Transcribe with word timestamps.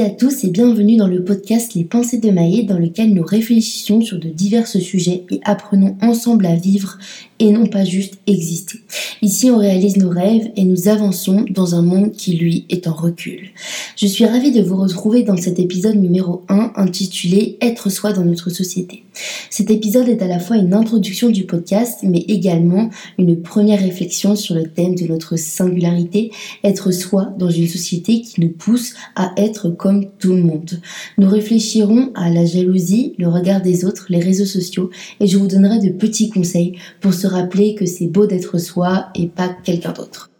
à 0.00 0.08
tous 0.08 0.44
et 0.44 0.48
bienvenue 0.48 0.96
dans 0.96 1.06
le 1.06 1.22
podcast 1.22 1.74
Les 1.74 1.84
Pensées 1.84 2.16
de 2.16 2.30
Maë 2.30 2.62
dans 2.62 2.78
lequel 2.78 3.12
nous 3.12 3.22
réfléchissons 3.22 4.00
sur 4.00 4.18
de 4.18 4.30
divers 4.30 4.66
sujets 4.66 5.24
et 5.30 5.40
apprenons 5.44 5.98
ensemble 6.00 6.46
à 6.46 6.54
vivre 6.54 6.98
et 7.38 7.50
non 7.50 7.66
pas 7.66 7.84
juste 7.84 8.18
exister. 8.26 8.78
Ici, 9.20 9.50
on 9.50 9.58
réalise 9.58 9.96
nos 9.96 10.10
rêves 10.10 10.50
et 10.56 10.64
nous 10.64 10.88
avançons 10.88 11.44
dans 11.50 11.74
un 11.74 11.82
monde 11.82 12.12
qui, 12.12 12.36
lui, 12.36 12.66
est 12.68 12.86
en 12.86 12.92
recul. 12.92 13.50
Je 13.96 14.06
suis 14.06 14.24
ravie 14.24 14.52
de 14.52 14.62
vous 14.62 14.76
retrouver 14.76 15.22
dans 15.22 15.36
cet 15.36 15.58
épisode 15.58 15.96
numéro 15.96 16.44
1 16.48 16.72
intitulé 16.76 17.56
Être 17.60 17.90
soi 17.90 18.12
dans 18.12 18.24
notre 18.24 18.50
société. 18.50 19.04
Cet 19.50 19.70
épisode 19.70 20.08
est 20.08 20.22
à 20.22 20.26
la 20.26 20.38
fois 20.38 20.56
une 20.56 20.72
introduction 20.72 21.28
du 21.28 21.44
podcast, 21.44 22.00
mais 22.02 22.20
également 22.20 22.90
une 23.18 23.42
première 23.42 23.80
réflexion 23.80 24.36
sur 24.36 24.54
le 24.54 24.64
thème 24.64 24.94
de 24.94 25.06
notre 25.06 25.36
singularité, 25.36 26.30
être 26.64 26.90
soi 26.90 27.32
dans 27.38 27.50
une 27.50 27.68
société 27.68 28.22
qui 28.22 28.40
nous 28.40 28.48
pousse 28.48 28.94
à 29.14 29.32
être 29.36 29.68
comme 29.68 30.06
tout 30.18 30.34
le 30.34 30.42
monde. 30.42 30.80
Nous 31.18 31.28
réfléchirons 31.28 32.10
à 32.14 32.30
la 32.30 32.46
jalousie, 32.46 33.14
le 33.18 33.28
regard 33.28 33.60
des 33.60 33.84
autres, 33.84 34.06
les 34.08 34.20
réseaux 34.20 34.46
sociaux, 34.46 34.90
et 35.20 35.26
je 35.26 35.36
vous 35.36 35.46
donnerai 35.46 35.78
de 35.78 35.90
petits 35.90 36.30
conseils 36.30 36.76
pour 37.00 37.12
se 37.12 37.26
rappeler 37.32 37.74
que 37.74 37.86
c'est 37.86 38.06
beau 38.06 38.26
d'être 38.26 38.58
soi 38.58 39.08
et 39.14 39.26
pas 39.26 39.48
quelqu'un 39.48 39.92
d'autre. 39.92 40.30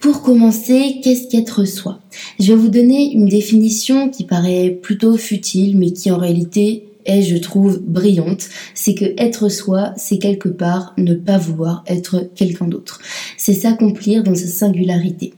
Pour 0.00 0.22
commencer, 0.22 1.00
qu'est-ce 1.02 1.28
qu'être 1.28 1.64
soi? 1.64 1.98
Je 2.38 2.52
vais 2.52 2.58
vous 2.58 2.68
donner 2.68 3.12
une 3.12 3.26
définition 3.26 4.10
qui 4.10 4.24
paraît 4.24 4.70
plutôt 4.70 5.16
futile, 5.16 5.76
mais 5.76 5.90
qui 5.90 6.10
en 6.10 6.18
réalité 6.18 6.84
est, 7.04 7.22
je 7.22 7.36
trouve, 7.36 7.80
brillante. 7.80 8.48
C'est 8.74 8.94
que 8.94 9.06
être 9.16 9.48
soi, 9.48 9.92
c'est 9.96 10.18
quelque 10.18 10.48
part 10.48 10.94
ne 10.98 11.14
pas 11.14 11.38
vouloir 11.38 11.82
être 11.88 12.30
quelqu'un 12.36 12.68
d'autre. 12.68 13.00
C'est 13.36 13.54
s'accomplir 13.54 14.22
dans 14.22 14.36
sa 14.36 14.46
singularité. 14.46 15.34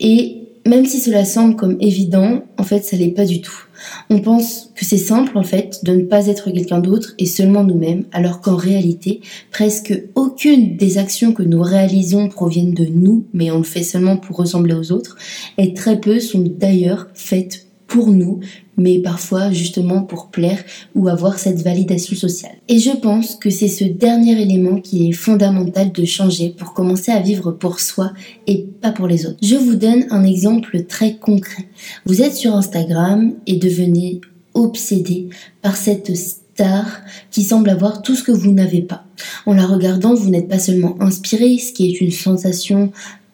Et 0.00 0.41
même 0.66 0.86
si 0.86 1.00
cela 1.00 1.24
semble 1.24 1.56
comme 1.56 1.76
évident, 1.80 2.42
en 2.58 2.62
fait, 2.62 2.84
ça 2.84 2.96
l'est 2.96 3.08
pas 3.08 3.24
du 3.24 3.40
tout. 3.40 3.66
On 4.10 4.20
pense 4.20 4.70
que 4.76 4.84
c'est 4.84 4.96
simple 4.96 5.36
en 5.36 5.42
fait 5.42 5.80
de 5.84 5.92
ne 5.92 6.04
pas 6.04 6.28
être 6.28 6.50
quelqu'un 6.50 6.78
d'autre 6.78 7.14
et 7.18 7.26
seulement 7.26 7.64
nous-mêmes, 7.64 8.04
alors 8.12 8.40
qu'en 8.40 8.56
réalité, 8.56 9.20
presque 9.50 10.00
aucune 10.14 10.76
des 10.76 10.98
actions 10.98 11.32
que 11.32 11.42
nous 11.42 11.62
réalisons 11.62 12.28
proviennent 12.28 12.74
de 12.74 12.86
nous, 12.86 13.26
mais 13.32 13.50
on 13.50 13.58
le 13.58 13.64
fait 13.64 13.82
seulement 13.82 14.16
pour 14.16 14.36
ressembler 14.36 14.74
aux 14.74 14.92
autres, 14.92 15.16
et 15.58 15.74
très 15.74 16.00
peu 16.00 16.20
sont 16.20 16.44
d'ailleurs 16.46 17.08
faites 17.14 17.66
pour 17.92 18.08
nous, 18.08 18.40
mais 18.78 19.00
parfois 19.00 19.52
justement 19.52 20.02
pour 20.02 20.28
plaire 20.28 20.64
ou 20.94 21.08
avoir 21.08 21.38
cette 21.38 21.60
validation 21.60 22.16
sociale. 22.16 22.56
Et 22.66 22.78
je 22.78 22.90
pense 22.90 23.34
que 23.34 23.50
c'est 23.50 23.68
ce 23.68 23.84
dernier 23.84 24.40
élément 24.40 24.80
qui 24.80 25.10
est 25.10 25.12
fondamental 25.12 25.92
de 25.92 26.04
changer 26.06 26.48
pour 26.48 26.72
commencer 26.72 27.12
à 27.12 27.20
vivre 27.20 27.52
pour 27.52 27.80
soi 27.80 28.12
et 28.46 28.66
pas 28.80 28.92
pour 28.92 29.08
les 29.08 29.26
autres. 29.26 29.36
Je 29.42 29.56
vous 29.56 29.74
donne 29.74 30.06
un 30.10 30.24
exemple 30.24 30.84
très 30.84 31.16
concret. 31.16 31.68
Vous 32.06 32.22
êtes 32.22 32.34
sur 32.34 32.54
Instagram 32.54 33.34
et 33.46 33.56
devenez 33.56 34.22
obsédé 34.54 35.28
par 35.60 35.76
cette 35.76 36.16
star 36.16 36.86
qui 37.30 37.42
semble 37.42 37.68
avoir 37.68 38.00
tout 38.00 38.14
ce 38.14 38.22
que 38.22 38.32
vous 38.32 38.52
n'avez 38.52 38.80
pas. 38.80 39.04
En 39.44 39.52
la 39.52 39.66
regardant, 39.66 40.14
vous 40.14 40.30
n'êtes 40.30 40.48
pas 40.48 40.58
seulement 40.58 40.96
inspiré, 41.00 41.58
ce 41.58 41.72
qui 41.72 41.90
est 41.90 42.00
une 42.00 42.10
sensation 42.10 42.90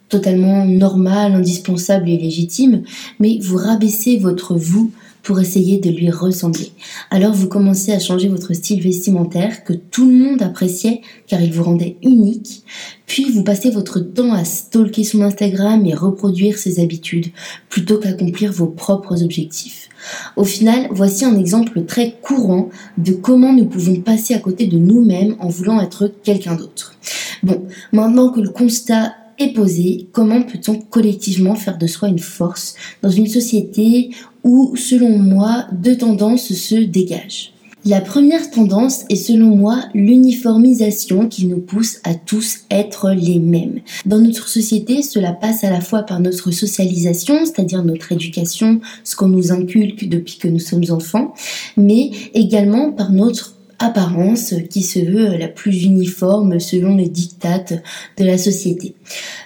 totalement 0.09 0.65
normal, 0.65 1.35
indispensable 1.35 2.09
et 2.09 2.17
légitime, 2.17 2.83
mais 3.19 3.39
vous 3.41 3.57
rabaissez 3.57 4.17
votre 4.17 4.55
vous 4.55 4.91
pour 5.23 5.41
essayer 5.41 5.79
de 5.79 5.91
lui 5.91 6.11
ressembler. 6.11 6.73
Alors 7.11 7.35
vous 7.35 7.49
commencez 7.49 7.93
à 7.93 7.99
changer 7.99 8.29
votre 8.29 8.55
style 8.55 8.81
vestimentaire 8.81 9.63
que 9.63 9.75
tout 9.75 10.09
le 10.09 10.17
monde 10.17 10.43
appréciait 10.43 11.03
car 11.27 11.43
il 11.43 11.53
vous 11.53 11.65
rendait 11.65 11.97
unique, 12.03 12.63
puis 13.07 13.31
vous 13.31 13.43
passez 13.43 13.71
votre 13.71 14.01
temps 14.01 14.33
à 14.33 14.45
stalker 14.45 15.05
son 15.05 15.21
Instagram 15.21 15.85
et 15.85 15.95
reproduire 15.95 16.57
ses 16.57 16.81
habitudes 16.81 17.27
plutôt 17.69 17.99
qu'accomplir 17.99 18.53
vos 18.53 18.69
propres 18.69 19.23
objectifs. 19.23 19.91
Au 20.37 20.45
final, 20.45 20.89
voici 20.93 21.25
un 21.25 21.37
exemple 21.37 21.85
très 21.85 22.17
courant 22.23 22.71
de 22.97 23.13
comment 23.13 23.53
nous 23.53 23.67
pouvons 23.67 23.97
passer 23.97 24.33
à 24.33 24.39
côté 24.39 24.67
de 24.67 24.79
nous-mêmes 24.79 25.37
en 25.41 25.49
voulant 25.49 25.81
être 25.81 26.11
quelqu'un 26.23 26.55
d'autre. 26.55 26.95
Bon, 27.43 27.65
maintenant 27.93 28.31
que 28.31 28.41
le 28.41 28.49
constat 28.49 29.13
est 29.39 29.53
posée, 29.53 30.09
comment 30.13 30.43
peut-on 30.43 30.77
collectivement 30.77 31.55
faire 31.55 31.79
de 31.79 31.87
soi 31.87 32.09
une 32.09 32.19
force 32.19 32.75
dans 33.03 33.11
une 33.11 33.27
société 33.27 34.11
où, 34.45 34.75
selon 34.77 35.19
moi, 35.19 35.67
deux 35.73 35.97
tendances 35.97 36.53
se 36.53 36.77
dégagent 36.77 37.53
la 37.89 38.01
première 38.01 38.51
tendance 38.51 39.05
est 39.09 39.17
selon 39.17 39.57
moi 39.57 39.85
l'uniformisation 39.95 41.29
qui 41.29 41.47
nous 41.47 41.61
pousse 41.61 42.01
à 42.05 42.15
tous 42.15 42.61
être 42.71 43.13
les 43.13 43.39
mêmes. 43.39 43.81
Dans 44.05 44.19
notre 44.19 44.49
société, 44.49 45.03
cela 45.03 45.33
passe 45.33 45.65
à 45.65 45.71
la 45.71 45.81
fois 45.81 46.03
par 46.03 46.21
notre 46.21 46.51
socialisation, 46.51 47.45
c'est-à-dire 47.45 47.85
notre 47.85 48.13
éducation, 48.13 48.81
ce 49.05 49.17
qu'on 49.17 49.29
nous 49.29 49.53
inculque 49.53 50.09
depuis 50.09 50.39
que 50.39 50.49
nous 50.49 50.59
sommes 50.59 50.85
enfants, 50.91 51.33
mais 51.77 52.11
également 52.35 52.93
par 52.93 53.13
notre 53.13 53.55
apparence 53.79 54.55
qui 54.71 54.83
se 54.83 54.99
veut 54.99 55.37
la 55.37 55.49
plus 55.49 55.85
uniforme 55.85 56.59
selon 56.59 56.97
les 56.97 57.09
dictates 57.09 57.83
de 58.17 58.25
la 58.25 58.39
société. 58.39 58.95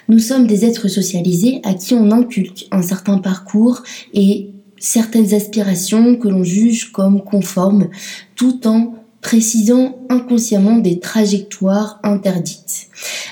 Nous 0.09 0.19
sommes 0.19 0.47
des 0.47 0.65
êtres 0.65 0.87
socialisés 0.87 1.61
à 1.63 1.73
qui 1.73 1.93
on 1.93 2.11
inculque 2.11 2.67
un 2.71 2.81
certain 2.81 3.19
parcours 3.19 3.83
et 4.13 4.49
certaines 4.77 5.33
aspirations 5.33 6.15
que 6.15 6.27
l'on 6.27 6.43
juge 6.43 6.91
comme 6.91 7.23
conformes 7.23 7.89
tout 8.35 8.67
en 8.67 8.95
précisant 9.21 9.97
inconsciemment 10.09 10.77
des 10.77 10.99
trajectoires 10.99 11.99
interdites. 12.03 12.89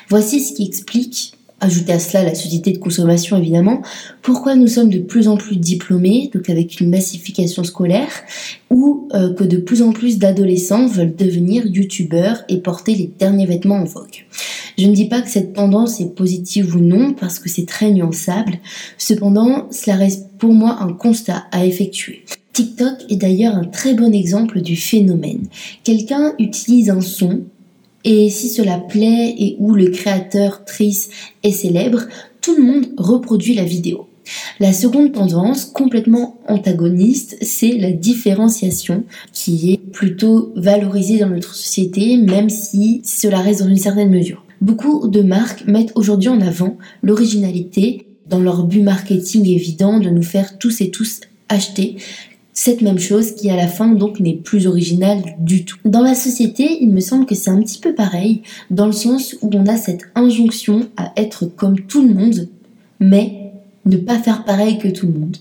Voici 0.08 0.40
ce 0.40 0.54
qui 0.54 0.66
explique 0.66 1.34
Ajouter 1.64 1.94
à 1.94 2.00
cela 2.00 2.24
la 2.24 2.34
société 2.34 2.72
de 2.72 2.80
consommation 2.80 3.38
évidemment, 3.38 3.84
pourquoi 4.24 4.56
nous 4.56 4.68
sommes 4.68 4.90
de 4.90 4.98
plus 4.98 5.28
en 5.28 5.38
plus 5.38 5.58
diplômés, 5.58 6.32
donc 6.34 6.50
avec 6.50 6.80
une 6.80 6.90
massification 6.90 7.64
scolaire, 7.64 8.12
ou 8.72 9.08
euh, 9.14 9.32
que 9.34 9.44
de 9.44 9.58
plus 9.58 9.84
en 9.84 9.92
plus 9.92 10.18
d'adolescents 10.18 10.88
veulent 10.88 11.16
devenir 11.16 11.68
youtubeurs 11.68 12.44
et 12.50 12.58
porter 12.58 12.96
les 12.96 13.12
derniers 13.20 13.46
vêtements 13.46 13.78
en 13.78 13.86
vogue? 13.86 14.26
Je 14.78 14.88
ne 14.88 14.96
dis 14.96 15.06
pas 15.06 15.22
que 15.22 15.30
cette 15.30 15.54
tendance 15.54 16.02
est 16.02 16.16
positive 16.16 16.76
ou 16.76 16.80
non, 16.80 17.14
parce 17.14 17.38
que 17.38 17.48
c'est 17.48 17.68
très 17.68 17.92
nuançable, 17.92 18.58
cependant 18.98 19.68
cela 19.70 19.98
reste 19.98 20.30
pour 20.40 20.54
moi 20.54 20.78
un 20.82 20.94
constat 20.94 21.46
à 21.52 21.66
effectuer. 21.66 22.24
TikTok 22.54 23.06
est 23.10 23.18
d'ailleurs 23.18 23.56
un 23.56 23.66
très 23.66 23.94
bon 23.94 24.14
exemple 24.14 24.62
du 24.62 24.76
phénomène. 24.76 25.48
Quelqu'un 25.84 26.34
utilise 26.40 26.90
un 26.90 27.02
son 27.02 27.42
et 28.04 28.30
si 28.30 28.50
cela 28.50 28.78
plaît 28.78 29.36
et 29.38 29.56
où 29.60 29.74
le 29.74 29.90
créateur 29.90 30.66
triste 30.66 31.12
est 31.44 31.52
célèbre, 31.52 32.02
tout 32.42 32.56
le 32.56 32.64
monde 32.64 32.88
reproduit 32.98 33.54
la 33.54 33.64
vidéo. 33.64 34.08
La 34.60 34.74
seconde 34.74 35.12
tendance, 35.12 35.66
complètement 35.66 36.38
antagoniste, 36.48 37.38
c'est 37.42 37.78
la 37.78 37.92
différenciation 37.92 39.04
qui 39.34 39.74
est 39.74 39.78
plutôt 39.78 40.54
valorisée 40.56 41.20
dans 41.20 41.30
notre 41.30 41.54
société, 41.56 42.18
même 42.18 42.50
si 42.50 43.02
cela 43.04 43.40
reste 43.40 43.62
dans 43.62 43.70
une 43.70 43.78
certaine 43.78 44.12
mesure. 44.12 44.46
Beaucoup 44.62 45.08
de 45.08 45.22
marques 45.22 45.66
mettent 45.66 45.92
aujourd'hui 45.96 46.30
en 46.30 46.40
avant 46.40 46.78
l'originalité 47.02 48.06
dans 48.30 48.40
leur 48.40 48.64
but 48.64 48.84
marketing 48.84 49.48
évident 49.48 50.00
de 50.00 50.10
nous 50.10 50.24
faire 50.24 50.58
tous 50.58 50.82
et 50.82 50.92
tous 50.92 51.22
acheter 51.50 51.98
cette 52.54 52.82
même 52.82 53.00
chose 53.00 53.34
qui 53.34 53.50
à 53.50 53.56
la 53.56 53.68
fin 53.68 53.88
donc 53.88 54.20
n'est 54.20 54.36
plus 54.36 54.68
originale 54.68 55.22
du 55.40 55.66
tout. 55.66 55.78
Dans 55.86 56.02
la 56.02 56.16
société, 56.16 56.78
il 56.82 56.90
me 56.90 57.00
semble 57.00 57.26
que 57.26 57.36
c'est 57.36 57.50
un 57.50 57.62
petit 57.62 57.80
peu 57.80 57.96
pareil, 57.96 58.42
dans 58.70 58.86
le 58.86 58.92
sens 58.92 59.36
où 59.42 59.50
on 59.54 59.68
a 59.68 59.78
cette 59.78 60.04
injonction 60.16 60.90
à 60.98 61.14
être 61.16 61.46
comme 61.46 61.80
tout 61.80 62.06
le 62.06 62.14
monde, 62.14 62.48
mais 63.00 63.52
ne 63.86 63.98
pas 63.98 64.20
faire 64.20 64.44
pareil 64.44 64.78
que 64.78 64.90
tout 64.90 65.08
le 65.08 65.14
monde. 65.14 65.38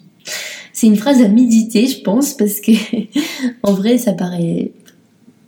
C'est 0.73 0.87
une 0.87 0.97
phrase 0.97 1.21
à 1.21 1.29
méditer, 1.29 1.87
je 1.87 2.01
pense, 2.01 2.35
parce 2.35 2.61
que 2.61 2.73
en 3.63 3.73
vrai, 3.73 3.99
ça 3.99 4.13
paraît 4.13 4.73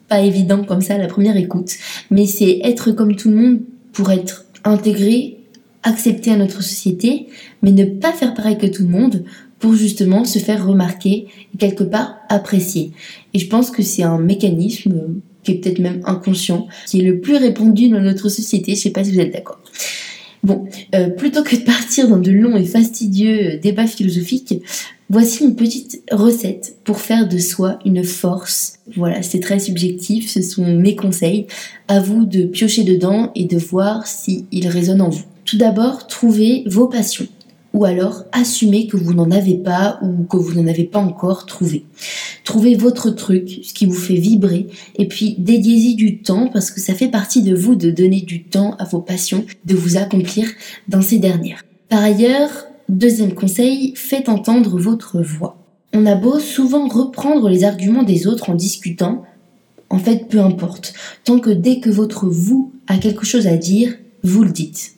pas 0.08 0.20
évident 0.20 0.64
comme 0.64 0.82
ça 0.82 0.94
à 0.94 0.98
la 0.98 1.06
première 1.06 1.36
écoute, 1.36 1.72
mais 2.10 2.26
c'est 2.26 2.60
être 2.64 2.92
comme 2.92 3.16
tout 3.16 3.30
le 3.30 3.36
monde 3.36 3.60
pour 3.92 4.10
être 4.10 4.44
intégré, 4.64 5.38
accepté 5.82 6.30
à 6.30 6.36
notre 6.36 6.62
société, 6.62 7.26
mais 7.62 7.72
ne 7.72 7.84
pas 7.84 8.12
faire 8.12 8.34
pareil 8.34 8.58
que 8.58 8.66
tout 8.66 8.82
le 8.82 8.88
monde 8.88 9.24
pour 9.58 9.74
justement 9.74 10.24
se 10.24 10.38
faire 10.38 10.66
remarquer 10.66 11.26
et 11.54 11.58
quelque 11.58 11.84
part 11.84 12.16
apprécier. 12.28 12.92
Et 13.34 13.38
je 13.38 13.46
pense 13.46 13.70
que 13.70 13.82
c'est 13.82 14.02
un 14.02 14.18
mécanisme 14.18 15.20
qui 15.44 15.52
est 15.52 15.54
peut-être 15.56 15.78
même 15.78 16.00
inconscient, 16.04 16.66
qui 16.86 17.00
est 17.00 17.04
le 17.04 17.20
plus 17.20 17.36
répandu 17.36 17.88
dans 17.88 18.00
notre 18.00 18.28
société. 18.28 18.74
Je 18.74 18.80
sais 18.80 18.90
pas 18.90 19.04
si 19.04 19.12
vous 19.12 19.20
êtes 19.20 19.32
d'accord. 19.32 19.60
Bon, 20.42 20.66
euh, 20.96 21.08
plutôt 21.08 21.44
que 21.44 21.54
de 21.54 21.60
partir 21.60 22.08
dans 22.08 22.18
de 22.18 22.32
longs 22.32 22.56
et 22.56 22.64
fastidieux 22.64 23.58
débats 23.62 23.86
philosophiques, 23.86 24.60
voici 25.08 25.44
une 25.44 25.54
petite 25.54 26.02
recette 26.10 26.78
pour 26.82 26.98
faire 26.98 27.28
de 27.28 27.38
soi 27.38 27.78
une 27.84 28.02
force. 28.02 28.80
Voilà, 28.96 29.22
c'est 29.22 29.38
très 29.38 29.60
subjectif, 29.60 30.28
ce 30.28 30.42
sont 30.42 30.66
mes 30.66 30.96
conseils. 30.96 31.46
À 31.86 32.00
vous 32.00 32.24
de 32.24 32.44
piocher 32.44 32.82
dedans 32.82 33.30
et 33.36 33.44
de 33.44 33.56
voir 33.56 34.08
s'ils 34.08 34.66
résonnent 34.66 35.02
en 35.02 35.10
vous. 35.10 35.22
Tout 35.44 35.58
d'abord, 35.58 36.06
trouvez 36.06 36.64
vos 36.66 36.86
passions 36.86 37.28
ou 37.72 37.84
alors 37.84 38.24
assumez 38.32 38.86
que 38.86 38.96
vous 38.96 39.14
n'en 39.14 39.30
avez 39.30 39.54
pas 39.54 39.98
ou 40.02 40.24
que 40.24 40.36
vous 40.36 40.54
n'en 40.54 40.68
avez 40.68 40.84
pas 40.84 40.98
encore 40.98 41.46
trouvé. 41.46 41.84
Trouvez 42.44 42.74
votre 42.74 43.10
truc, 43.10 43.60
ce 43.62 43.72
qui 43.72 43.86
vous 43.86 43.94
fait 43.94 44.14
vibrer, 44.14 44.68
et 44.96 45.08
puis 45.08 45.36
dédiez-y 45.38 45.94
du 45.94 46.18
temps 46.18 46.48
parce 46.48 46.70
que 46.70 46.80
ça 46.80 46.94
fait 46.94 47.08
partie 47.08 47.42
de 47.42 47.54
vous 47.54 47.74
de 47.74 47.90
donner 47.90 48.20
du 48.20 48.44
temps 48.44 48.74
à 48.78 48.84
vos 48.84 49.00
passions, 49.00 49.44
de 49.64 49.74
vous 49.74 49.96
accomplir 49.96 50.48
dans 50.88 51.02
ces 51.02 51.18
dernières. 51.18 51.64
Par 51.88 52.02
ailleurs, 52.02 52.66
deuxième 52.88 53.34
conseil, 53.34 53.94
faites 53.96 54.28
entendre 54.28 54.78
votre 54.78 55.22
voix. 55.22 55.56
On 55.94 56.06
a 56.06 56.14
beau 56.14 56.38
souvent 56.38 56.88
reprendre 56.88 57.48
les 57.48 57.64
arguments 57.64 58.02
des 58.02 58.26
autres 58.26 58.50
en 58.50 58.54
discutant, 58.54 59.24
en 59.90 59.98
fait, 59.98 60.26
peu 60.28 60.40
importe. 60.40 60.94
Tant 61.24 61.38
que 61.38 61.50
dès 61.50 61.80
que 61.80 61.90
votre 61.90 62.26
vous 62.26 62.72
a 62.86 62.96
quelque 62.96 63.26
chose 63.26 63.46
à 63.46 63.56
dire, 63.56 63.94
vous 64.22 64.42
le 64.42 64.50
dites. 64.50 64.92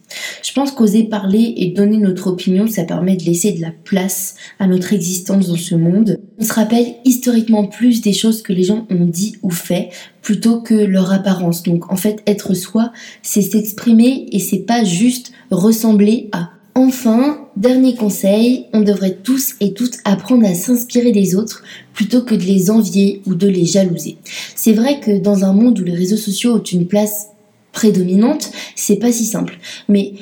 Je 0.44 0.52
pense 0.52 0.73
qu'oser 0.73 1.05
parler 1.05 1.55
et 1.56 1.69
donner 1.69 1.96
notre 1.96 2.26
opinion, 2.26 2.67
ça 2.67 2.85
permet 2.85 3.17
de 3.17 3.25
laisser 3.25 3.52
de 3.52 3.62
la 3.62 3.70
place 3.70 4.35
à 4.58 4.67
notre 4.67 4.93
existence 4.93 5.49
dans 5.49 5.56
ce 5.56 5.75
monde. 5.75 6.20
On 6.38 6.44
se 6.44 6.52
rappelle 6.52 6.96
historiquement 7.06 7.67
plus 7.67 8.02
des 8.02 8.12
choses 8.12 8.43
que 8.43 8.52
les 8.52 8.62
gens 8.62 8.87
ont 8.91 9.06
dit 9.06 9.37
ou 9.43 9.49
fait 9.49 9.88
plutôt 10.20 10.61
que 10.61 10.75
leur 10.75 11.11
apparence. 11.12 11.62
Donc 11.62 11.91
en 11.91 11.96
fait, 11.96 12.23
être 12.26 12.52
soi, 12.52 12.93
c'est 13.23 13.41
s'exprimer 13.41 14.26
et 14.32 14.38
c'est 14.38 14.67
pas 14.67 14.85
juste 14.85 15.32
ressembler 15.50 16.29
à. 16.32 16.50
Enfin, 16.75 17.38
dernier 17.56 17.94
conseil, 17.94 18.67
on 18.75 18.82
devrait 18.82 19.17
tous 19.23 19.55
et 19.61 19.73
toutes 19.73 19.99
apprendre 20.05 20.44
à 20.44 20.55
s'inspirer 20.55 21.12
des 21.12 21.37
autres 21.37 21.62
plutôt 21.94 22.20
que 22.20 22.35
de 22.35 22.43
les 22.43 22.70
envier 22.70 23.23
ou 23.26 23.35
de 23.35 23.46
les 23.46 23.64
jalouser. 23.64 24.19
C'est 24.56 24.73
vrai 24.73 25.00
que 25.00 25.19
dans 25.20 25.44
un 25.44 25.55
monde 25.55 25.79
où 25.79 25.85
les 25.85 25.94
réseaux 25.94 26.17
sociaux 26.17 26.56
ont 26.56 26.62
une 26.62 26.87
place 26.87 27.29
prédominante, 27.73 28.50
c'est 28.76 28.96
pas 28.96 29.12
si 29.12 29.25
simple. 29.25 29.58
Mais 29.88 30.14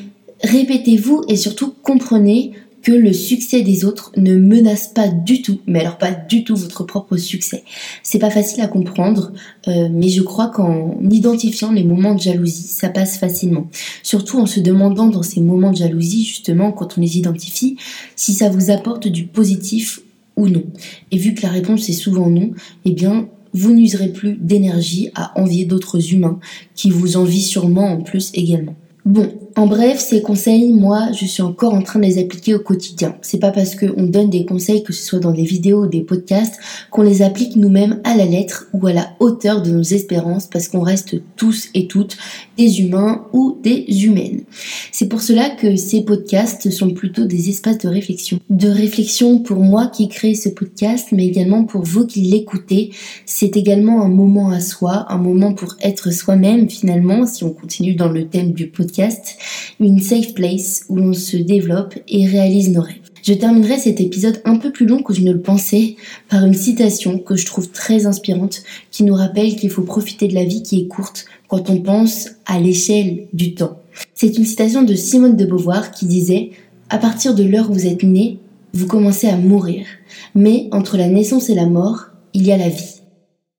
répétez-vous 0.43 1.23
et 1.29 1.37
surtout 1.37 1.75
comprenez 1.83 2.53
que 2.83 2.93
le 2.93 3.12
succès 3.12 3.62
des 3.62 3.85
autres 3.85 4.12
ne 4.17 4.37
menace 4.37 4.89
pas 4.89 5.09
du 5.09 5.41
tout, 5.41 5.61
mais 5.67 5.81
alors 5.81 5.99
pas 5.99 6.11
du 6.11 6.43
tout 6.44 6.56
votre 6.56 6.83
propre 6.85 7.17
succès. 7.17 7.62
C'est 8.03 8.19
pas 8.19 8.31
facile 8.31 8.61
à 8.61 8.67
comprendre, 8.67 9.33
euh, 9.69 9.89
mais 9.91 10.09
je 10.09 10.21
crois 10.21 10.49
qu'en 10.49 10.99
identifiant 11.09 11.71
les 11.71 11.85
moments 11.85 12.15
de 12.15 12.21
jalousie, 12.21 12.67
ça 12.67 12.89
passe 12.89 13.19
facilement. 13.19 13.69
Surtout 14.03 14.41
en 14.41 14.47
se 14.47 14.61
demandant 14.61 15.06
dans 15.06 15.23
ces 15.23 15.41
moments 15.41 15.71
de 15.71 15.77
jalousie, 15.77 16.25
justement, 16.25 16.73
quand 16.73 16.99
on 16.99 17.00
les 17.00 17.19
identifie, 17.19 17.77
si 18.17 18.35
ça 18.35 18.49
vous 18.49 18.71
apporte 18.71 19.06
du 19.06 19.25
positif 19.25 20.00
ou 20.37 20.49
non. 20.49 20.65
Et 21.12 21.19
vu 21.19 21.35
que 21.35 21.43
la 21.43 21.50
réponse 21.50 21.88
est 21.88 21.93
souvent 21.93 22.29
non, 22.29 22.50
eh 22.85 22.91
bien, 22.91 23.29
vous 23.55 23.73
n'userez 23.73 24.09
plus 24.09 24.35
d'énergie 24.35 25.11
à 25.15 25.38
envier 25.41 25.67
d'autres 25.67 26.12
humains 26.12 26.41
qui 26.75 26.91
vous 26.91 27.17
envient 27.17 27.43
sûrement 27.43 27.93
en 27.93 28.00
plus 28.00 28.33
également. 28.35 28.75
Bon, 29.05 29.31
en 29.56 29.66
bref, 29.66 29.99
ces 29.99 30.22
conseils, 30.22 30.72
moi, 30.72 31.08
je 31.12 31.25
suis 31.26 31.43
encore 31.43 31.75
en 31.75 31.82
train 31.82 31.99
de 31.99 32.04
les 32.04 32.19
appliquer 32.19 32.54
au 32.54 32.58
quotidien. 32.58 33.16
C'est 33.22 33.38
pas 33.38 33.50
parce 33.50 33.75
qu'on 33.75 34.04
donne 34.04 34.31
des 34.31 34.44
conseils, 34.44 34.82
que 34.82 34.93
ce 34.93 35.02
soit 35.02 35.19
dans 35.19 35.32
des 35.32 35.44
vidéos 35.44 35.84
ou 35.84 35.87
des 35.87 36.02
podcasts, 36.02 36.58
qu'on 36.90 37.02
les 37.02 37.22
applique 37.22 37.56
nous-mêmes 37.56 38.00
à 38.04 38.16
la 38.16 38.25
lettre 38.25 38.69
ou 38.72 38.87
à 38.87 38.93
la 38.93 39.10
hauteur 39.20 39.62
de 39.62 39.70
nos 39.70 39.82
espérances, 39.82 40.46
parce 40.46 40.69
qu'on 40.69 40.81
reste 40.81 41.16
tous 41.37 41.69
et 41.75 41.87
toutes 41.87 42.16
des 42.56 42.81
humains 42.81 43.26
ou 43.32 43.58
des 43.62 43.84
humaines. 44.04 44.43
C'est 44.90 45.08
pour 45.08 45.20
cela 45.22 45.50
que 45.50 45.76
ces 45.76 46.02
podcasts 46.02 46.70
sont 46.70 46.90
plutôt 46.90 47.25
des 47.25 47.49
espaces 47.49 47.78
de 47.78 47.88
réflexion. 47.88 48.38
De 48.50 48.69
réflexion 48.69 49.38
pour 49.38 49.58
moi 49.58 49.87
qui 49.87 50.08
crée 50.08 50.34
ce 50.34 50.49
podcast, 50.49 51.08
mais 51.12 51.26
également 51.26 51.64
pour 51.64 51.82
vous 51.82 52.06
qui 52.06 52.20
l'écoutez. 52.22 52.93
C'est 53.26 53.56
également 53.56 54.02
un 54.02 54.08
moment 54.08 54.50
à 54.50 54.60
soi, 54.60 55.06
un 55.08 55.19
moment 55.19 55.52
pour 55.52 55.76
être 55.82 56.12
soi-même 56.12 56.69
finalement, 56.69 57.26
si 57.26 57.44
on 57.44 57.50
continue 57.50 57.94
dans 57.94 58.08
le 58.08 58.28
thème 58.28 58.52
du 58.52 58.69
podcast 58.69 59.37
une 59.81 60.00
safe 60.00 60.35
place 60.35 60.85
où 60.89 60.97
l'on 60.97 61.12
se 61.12 61.37
développe 61.37 61.94
et 62.09 62.27
réalise 62.27 62.71
nos 62.71 62.83
rêves. 62.83 62.97
Je 63.23 63.35
terminerai 63.35 63.79
cet 63.79 64.00
épisode 64.00 64.43
un 64.44 64.56
peu 64.56 64.73
plus 64.73 64.85
long 64.85 65.03
que 65.03 65.15
je 65.15 65.23
ne 65.23 65.33
le 65.33 65.41
pensais 65.41 65.94
par 66.29 66.44
une 66.44 66.55
citation 66.55 67.19
que 67.19 67.37
je 67.37 67.47
trouve 67.47 67.71
très 67.71 68.06
inspirante 68.06 68.62
qui 68.91 69.05
nous 69.05 69.15
rappelle 69.15 69.55
qu'il 69.55 69.71
faut 69.71 69.83
profiter 69.83 70.27
de 70.27 70.35
la 70.35 70.44
vie 70.44 70.65
qui 70.65 70.81
est 70.81 70.89
courte 70.89 71.27
quand 71.47 71.71
on 71.71 71.81
pense 71.81 72.31
à 72.47 72.59
l'échelle 72.59 73.29
du 73.33 73.55
temps. 73.55 73.79
C'est 74.15 74.37
une 74.39 74.44
citation 74.44 74.83
de 74.83 74.94
Simone 74.94 75.37
de 75.37 75.45
Beauvoir 75.45 75.93
qui 75.93 76.06
disait 76.06 76.50
À 76.91 76.99
partir 76.99 77.35
de 77.35 77.45
l'heure 77.45 77.71
où 77.71 77.75
vous 77.75 77.87
êtes 77.87 78.03
né, 78.03 78.38
vous 78.75 78.87
commencez 78.87 79.29
à 79.29 79.37
mourir. 79.37 79.87
Mais 80.35 80.69
entre 80.73 80.97
la 80.97 81.09
naissance 81.09 81.49
et 81.49 81.55
la 81.55 81.67
mort, 81.67 82.06
il 82.35 82.45
y 82.45 82.53
a 82.53 82.56
la 82.56 82.71
vie. 82.71 83.01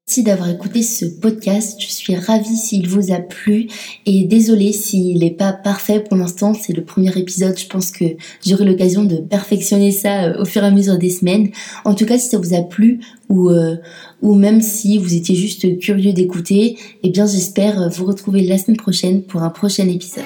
Merci 0.06 0.24
d'avoir 0.24 0.50
écouté 0.50 0.84
ce 0.84 1.06
podcast. 1.06 1.80
Je 1.80 1.88
suis 1.88 2.14
ravie 2.14 2.58
s'il 2.58 2.90
vous 2.90 3.14
a 3.14 3.20
plu 3.20 3.68
et 4.06 4.26
désolée 4.26 4.74
s'il 4.74 5.20
n'est 5.20 5.32
pas 5.32 5.54
parfait 5.54 6.02
pour 6.02 6.18
l'instant. 6.18 6.54
C'est 6.54 6.74
le 6.74 6.84
premier 6.84 7.18
épisode. 7.18 7.58
Je 7.58 7.68
pense 7.68 7.90
que 7.90 8.04
j'aurai 8.46 8.66
l'occasion 8.66 9.06
de 9.06 9.16
perfectionner 9.16 9.92
ça 9.92 10.26
euh, 10.26 10.42
au 10.42 10.46
fur 10.46 10.62
et 10.62 10.68
à 10.68 10.72
mesure 10.72 10.98
des 10.98 11.10
semaines. 11.10 11.52
En 11.86 11.96
tout 11.96 12.06
cas, 12.06 12.18
si 12.18 12.28
ça 12.28 12.38
vous 12.38 12.54
a 12.54 12.64
plu 12.64 13.00
ou, 13.30 13.50
euh, 13.50 13.78
ou 14.22 14.36
même 14.36 14.62
si 14.62 14.98
vous 14.98 15.14
étiez 15.14 15.36
juste 15.36 15.80
curieux 15.80 16.12
d'écouter, 16.12 16.78
eh 17.04 17.10
bien, 17.10 17.26
j'espère 17.26 17.90
vous 17.90 18.04
retrouver 18.04 18.42
la 18.42 18.58
semaine 18.58 18.78
prochaine 18.78 19.24
pour 19.24 19.42
un 19.42 19.52
prochain 19.52 19.88
épisode. 19.88 20.26